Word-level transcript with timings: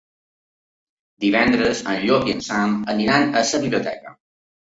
Divendres 1.25 1.81
en 1.91 1.99
Llop 2.07 2.25
i 2.31 2.35
en 2.37 2.41
Sam 2.47 2.75
iran 3.05 3.29
a 3.29 3.45
la 3.53 3.61
biblioteca. 3.69 4.17